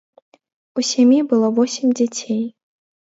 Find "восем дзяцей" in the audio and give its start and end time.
1.57-2.41